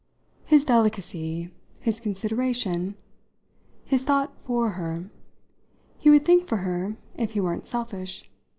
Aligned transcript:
"His 0.45 0.65
delicacy. 0.65 1.51
His 1.79 1.99
consideration. 1.99 2.95
His 3.85 4.03
thought 4.03 4.35
for 4.41 4.69
her. 4.71 5.11
He 5.99 6.09
would 6.09 6.25
think 6.25 6.47
for 6.47 6.57
her 6.65 6.95
if 7.17 7.33
he 7.33 7.39
weren't 7.39 7.67
selfish. 7.67 8.27